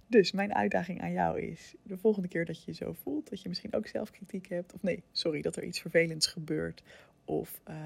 Dus 0.06 0.32
mijn 0.32 0.54
uitdaging 0.54 1.00
aan 1.02 1.12
jou 1.12 1.40
is: 1.40 1.74
de 1.82 1.96
volgende 1.96 2.28
keer 2.28 2.44
dat 2.44 2.64
je 2.64 2.70
je 2.70 2.76
zo 2.76 2.92
voelt, 2.92 3.30
dat 3.30 3.42
je 3.42 3.48
misschien 3.48 3.74
ook 3.74 3.86
zelfkritiek 3.86 4.48
hebt, 4.48 4.72
of 4.72 4.82
nee, 4.82 5.02
sorry, 5.12 5.42
dat 5.42 5.56
er 5.56 5.64
iets 5.64 5.80
vervelends 5.80 6.26
gebeurt, 6.26 6.82
of 7.24 7.60
uh, 7.68 7.76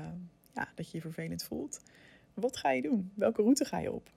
ja, 0.55 0.69
dat 0.75 0.91
je 0.91 0.97
je 0.97 1.03
vervelend 1.03 1.43
voelt. 1.43 1.81
Wat 2.35 2.57
ga 2.57 2.71
je 2.71 2.83
doen? 2.83 3.11
Welke 3.15 3.43
route 3.43 3.65
ga 3.65 3.79
je 3.79 3.93
op? 3.93 4.11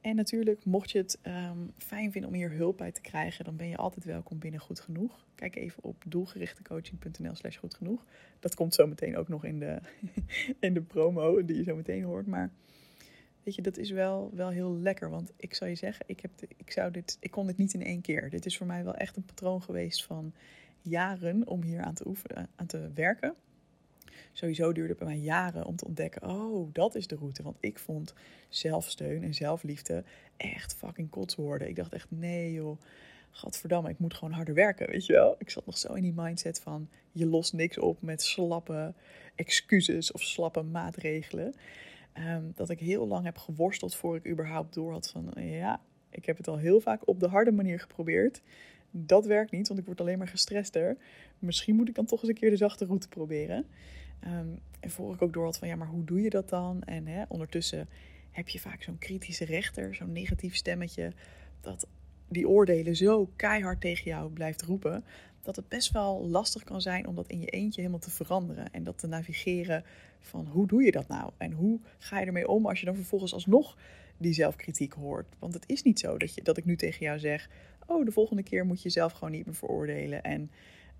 En 0.00 0.16
natuurlijk, 0.16 0.64
mocht 0.64 0.90
je 0.90 0.98
het 0.98 1.18
um, 1.26 1.72
fijn 1.78 2.12
vinden 2.12 2.30
om 2.30 2.36
hier 2.36 2.50
hulp 2.50 2.76
bij 2.76 2.92
te 2.92 3.00
krijgen, 3.00 3.44
dan 3.44 3.56
ben 3.56 3.68
je 3.68 3.76
altijd 3.76 4.04
welkom 4.04 4.38
binnen 4.38 4.60
Goed 4.60 4.80
Genoeg. 4.80 5.26
Kijk 5.34 5.56
even 5.56 5.82
op 5.84 6.04
doelgerichtecoaching.nl 6.06 7.34
slash 7.34 7.56
goed 7.58 7.74
genoeg. 7.74 8.04
Dat 8.40 8.54
komt 8.54 8.74
zo 8.74 8.86
meteen 8.86 9.16
ook 9.16 9.28
nog 9.28 9.44
in 9.44 9.58
de, 9.58 9.78
in 10.60 10.74
de 10.74 10.80
promo 10.80 11.44
die 11.44 11.56
je 11.56 11.62
zo 11.62 11.76
meteen 11.76 12.02
hoort. 12.02 12.26
Maar 12.26 12.50
dat 13.56 13.76
is 13.76 13.90
wel, 13.90 14.30
wel 14.34 14.48
heel 14.48 14.76
lekker. 14.76 15.10
Want 15.10 15.32
ik 15.36 15.54
zou 15.54 15.70
je 15.70 15.76
zeggen, 15.76 16.04
ik, 16.08 16.20
heb 16.20 16.30
ik, 16.56 16.70
zou 16.70 16.90
dit, 16.90 17.16
ik 17.20 17.30
kon 17.30 17.46
dit 17.46 17.56
niet 17.56 17.74
in 17.74 17.84
één 17.84 18.00
keer. 18.00 18.30
Dit 18.30 18.46
is 18.46 18.56
voor 18.56 18.66
mij 18.66 18.84
wel 18.84 18.94
echt 18.94 19.16
een 19.16 19.24
patroon 19.24 19.62
geweest 19.62 20.04
van 20.04 20.34
jaren 20.82 21.46
om 21.46 21.62
hier 21.62 21.80
aan 21.80 21.94
te 21.94 22.16
aan 22.56 22.66
te 22.66 22.90
werken. 22.94 23.34
Sowieso 24.32 24.72
duurde 24.72 24.88
het 24.88 24.98
bij 24.98 25.08
mij 25.08 25.18
jaren 25.18 25.64
om 25.64 25.76
te 25.76 25.84
ontdekken, 25.84 26.28
oh, 26.28 26.68
dat 26.72 26.94
is 26.94 27.06
de 27.06 27.16
route. 27.16 27.42
Want 27.42 27.56
ik 27.60 27.78
vond 27.78 28.14
zelfsteun 28.48 29.22
en 29.22 29.34
zelfliefde 29.34 30.04
echt 30.36 30.74
fucking 30.74 31.10
kotswoorden. 31.10 31.68
Ik 31.68 31.76
dacht 31.76 31.92
echt, 31.92 32.10
nee 32.10 32.52
joh, 32.52 32.80
gadverdamme, 33.30 33.90
ik 33.90 33.98
moet 33.98 34.14
gewoon 34.14 34.34
harder 34.34 34.54
werken, 34.54 34.90
weet 34.90 35.06
je 35.06 35.12
wel. 35.12 35.34
Ik 35.38 35.50
zat 35.50 35.66
nog 35.66 35.78
zo 35.78 35.92
in 35.92 36.02
die 36.02 36.12
mindset 36.16 36.60
van, 36.60 36.88
je 37.12 37.26
lost 37.26 37.52
niks 37.52 37.78
op 37.78 38.02
met 38.02 38.22
slappe 38.22 38.94
excuses 39.34 40.12
of 40.12 40.22
slappe 40.22 40.62
maatregelen. 40.62 41.54
Ehm, 42.18 42.42
dat 42.54 42.70
ik 42.70 42.80
heel 42.80 43.06
lang 43.06 43.24
heb 43.24 43.38
geworsteld 43.38 43.94
voor 43.94 44.16
ik 44.16 44.28
überhaupt 44.28 44.74
door 44.74 44.92
had 44.92 45.10
van 45.10 45.32
ja, 45.36 45.80
ik 46.10 46.26
heb 46.26 46.36
het 46.36 46.48
al 46.48 46.56
heel 46.56 46.80
vaak 46.80 47.08
op 47.08 47.20
de 47.20 47.28
harde 47.28 47.52
manier 47.52 47.80
geprobeerd. 47.80 48.42
Dat 48.90 49.26
werkt 49.26 49.50
niet, 49.50 49.68
want 49.68 49.80
ik 49.80 49.86
word 49.86 50.00
alleen 50.00 50.18
maar 50.18 50.28
gestrester. 50.28 50.96
Misschien 51.38 51.76
moet 51.76 51.88
ik 51.88 51.94
dan 51.94 52.04
toch 52.04 52.20
eens 52.20 52.28
een 52.28 52.34
keer 52.34 52.50
de 52.50 52.56
zachte 52.56 52.84
route 52.84 53.08
proberen. 53.08 53.66
Um, 54.24 54.58
en 54.80 54.90
voor 54.90 55.14
ik 55.14 55.22
ook 55.22 55.32
door 55.32 55.44
had 55.44 55.58
van 55.58 55.68
ja, 55.68 55.76
maar 55.76 55.88
hoe 55.88 56.04
doe 56.04 56.20
je 56.20 56.30
dat 56.30 56.48
dan? 56.48 56.82
En 56.82 57.26
ondertussen 57.28 57.88
heb 58.30 58.48
je 58.48 58.60
vaak 58.60 58.82
zo'n 58.82 58.98
kritische 58.98 59.44
rechter, 59.44 59.94
zo'n 59.94 60.12
negatief 60.12 60.54
stemmetje, 60.54 61.12
dat 61.60 61.88
die 62.28 62.48
oordelen 62.48 62.96
zo 62.96 63.30
keihard 63.36 63.80
tegen 63.80 64.10
jou 64.10 64.30
blijft 64.30 64.62
roepen, 64.62 65.04
dat 65.48 65.56
het 65.56 65.68
best 65.68 65.92
wel 65.92 66.26
lastig 66.26 66.64
kan 66.64 66.80
zijn 66.80 67.06
om 67.06 67.14
dat 67.14 67.28
in 67.28 67.40
je 67.40 67.46
eentje 67.46 67.80
helemaal 67.80 68.00
te 68.00 68.10
veranderen 68.10 68.72
en 68.72 68.84
dat 68.84 68.98
te 68.98 69.06
navigeren 69.06 69.84
van 70.20 70.46
hoe 70.46 70.66
doe 70.66 70.82
je 70.82 70.90
dat 70.90 71.08
nou? 71.08 71.30
En 71.36 71.52
hoe 71.52 71.80
ga 71.98 72.20
je 72.20 72.26
ermee 72.26 72.48
om 72.48 72.66
als 72.66 72.80
je 72.80 72.86
dan 72.86 72.94
vervolgens 72.94 73.32
alsnog 73.32 73.76
die 74.16 74.32
zelfkritiek 74.32 74.92
hoort? 74.92 75.26
Want 75.38 75.54
het 75.54 75.64
is 75.66 75.82
niet 75.82 75.98
zo 75.98 76.18
dat, 76.18 76.34
je, 76.34 76.42
dat 76.42 76.56
ik 76.56 76.64
nu 76.64 76.76
tegen 76.76 77.04
jou 77.04 77.18
zeg, 77.18 77.50
oh, 77.86 78.04
de 78.04 78.12
volgende 78.12 78.42
keer 78.42 78.66
moet 78.66 78.82
je 78.82 78.88
zelf 78.88 79.12
gewoon 79.12 79.30
niet 79.30 79.46
meer 79.46 79.54
veroordelen 79.54 80.22
en 80.22 80.50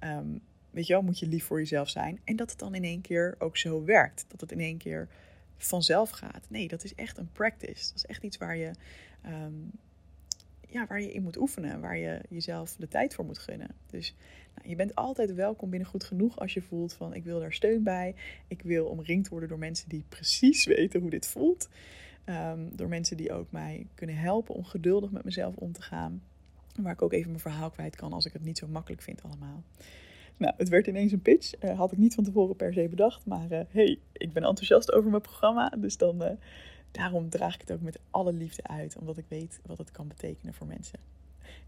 um, 0.00 0.40
weet 0.70 0.86
je 0.86 0.92
wel, 0.92 1.02
moet 1.02 1.18
je 1.18 1.26
lief 1.26 1.44
voor 1.44 1.58
jezelf 1.58 1.88
zijn. 1.88 2.20
En 2.24 2.36
dat 2.36 2.50
het 2.50 2.58
dan 2.58 2.74
in 2.74 2.84
één 2.84 3.00
keer 3.00 3.34
ook 3.38 3.56
zo 3.56 3.84
werkt. 3.84 4.24
Dat 4.28 4.40
het 4.40 4.52
in 4.52 4.60
één 4.60 4.78
keer 4.78 5.08
vanzelf 5.56 6.10
gaat. 6.10 6.46
Nee, 6.48 6.68
dat 6.68 6.84
is 6.84 6.94
echt 6.94 7.18
een 7.18 7.32
practice. 7.32 7.86
Dat 7.86 7.96
is 7.96 8.06
echt 8.06 8.22
iets 8.22 8.36
waar 8.36 8.56
je, 8.56 8.70
um, 9.26 9.70
ja, 10.70 10.86
waar 10.86 11.00
je 11.00 11.12
in 11.12 11.22
moet 11.22 11.38
oefenen. 11.38 11.80
Waar 11.80 11.98
je 11.98 12.20
jezelf 12.28 12.76
de 12.76 12.88
tijd 12.88 13.14
voor 13.14 13.24
moet 13.24 13.38
gunnen. 13.38 13.70
Dus 13.86 14.14
nou, 14.54 14.68
je 14.68 14.76
bent 14.76 14.94
altijd 14.94 15.34
welkom 15.34 15.70
binnen 15.70 15.88
goed 15.88 16.04
genoeg 16.04 16.38
als 16.38 16.54
je 16.54 16.62
voelt 16.62 16.92
van 16.92 17.14
ik 17.14 17.24
wil 17.24 17.40
daar 17.40 17.52
steun 17.52 17.82
bij. 17.82 18.14
Ik 18.48 18.62
wil 18.62 18.86
omringd 18.86 19.28
worden 19.28 19.48
door 19.48 19.58
mensen 19.58 19.88
die 19.88 20.04
precies 20.08 20.66
weten 20.76 21.00
hoe 21.00 21.10
dit 21.10 21.26
voelt. 21.26 21.68
Um, 22.26 22.76
door 22.76 22.88
mensen 22.88 23.16
die 23.16 23.32
ook 23.32 23.50
mij 23.50 23.86
kunnen 23.94 24.16
helpen 24.16 24.54
om 24.54 24.64
geduldig 24.64 25.10
met 25.10 25.24
mezelf 25.24 25.56
om 25.56 25.72
te 25.72 25.82
gaan. 25.82 26.22
Waar 26.76 26.92
ik 26.92 27.02
ook 27.02 27.12
even 27.12 27.28
mijn 27.28 27.40
verhaal 27.40 27.70
kwijt 27.70 27.96
kan 27.96 28.12
als 28.12 28.26
ik 28.26 28.32
het 28.32 28.44
niet 28.44 28.58
zo 28.58 28.66
makkelijk 28.66 29.02
vind 29.02 29.22
allemaal. 29.22 29.62
Nou, 30.36 30.54
het 30.56 30.68
werd 30.68 30.86
ineens 30.86 31.12
een 31.12 31.22
pitch. 31.22 31.64
Uh, 31.64 31.78
had 31.78 31.92
ik 31.92 31.98
niet 31.98 32.14
van 32.14 32.24
tevoren 32.24 32.56
per 32.56 32.72
se 32.72 32.88
bedacht. 32.88 33.26
Maar 33.26 33.52
uh, 33.52 33.60
hey, 33.68 33.98
ik 34.12 34.32
ben 34.32 34.42
enthousiast 34.42 34.92
over 34.92 35.10
mijn 35.10 35.22
programma. 35.22 35.68
Dus 35.78 35.96
dan, 35.96 36.22
uh, 36.22 36.30
daarom 36.90 37.28
draag 37.28 37.54
ik 37.54 37.60
het 37.60 37.72
ook 37.72 37.80
met 37.80 37.98
alle 38.10 38.32
liefde 38.32 38.62
uit. 38.62 38.96
Omdat 38.96 39.18
ik 39.18 39.24
weet 39.28 39.60
wat 39.66 39.78
het 39.78 39.90
kan 39.90 40.08
betekenen 40.08 40.54
voor 40.54 40.66
mensen. 40.66 40.98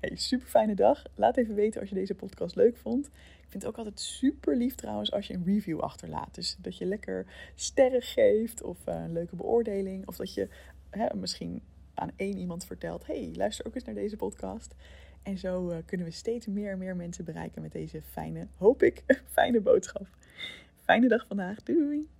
Hey, 0.01 0.17
super 0.17 0.49
fijne 0.49 0.75
dag. 0.75 1.03
Laat 1.15 1.37
even 1.37 1.55
weten 1.55 1.81
als 1.81 1.89
je 1.89 1.95
deze 1.95 2.15
podcast 2.15 2.57
leuk 2.57 2.77
vond. 2.77 3.07
Ik 3.07 3.47
vind 3.49 3.63
het 3.63 3.67
ook 3.67 3.79
altijd 3.79 4.01
super 4.01 4.57
lief 4.57 4.75
trouwens 4.75 5.13
als 5.13 5.27
je 5.27 5.35
een 5.35 5.45
review 5.45 5.81
achterlaat. 5.81 6.35
Dus 6.35 6.57
dat 6.61 6.79
je 6.79 6.85
lekker 6.85 7.27
sterren 7.55 8.03
geeft 8.03 8.63
of 8.63 8.79
een 8.85 9.13
leuke 9.13 9.37
beoordeling. 9.37 10.07
Of 10.07 10.17
dat 10.17 10.35
je 10.35 10.49
hè, 10.91 11.07
misschien 11.15 11.63
aan 11.95 12.11
één 12.17 12.39
iemand 12.39 12.65
vertelt: 12.65 13.07
hey, 13.07 13.31
luister 13.35 13.67
ook 13.67 13.75
eens 13.75 13.85
naar 13.85 13.95
deze 13.95 14.17
podcast. 14.17 14.75
En 15.23 15.39
zo 15.39 15.71
uh, 15.71 15.77
kunnen 15.87 16.07
we 16.07 16.13
steeds 16.13 16.47
meer 16.47 16.73
en 16.73 16.79
meer 16.79 16.97
mensen 16.97 17.25
bereiken 17.25 17.63
met 17.63 17.73
deze 17.73 18.03
fijne, 18.03 18.47
hoop 18.57 18.83
ik, 18.83 19.05
fijne 19.33 19.61
boodschap. 19.61 20.07
Fijne 20.83 21.09
dag 21.09 21.27
vandaag. 21.27 21.63
Doei! 21.63 22.20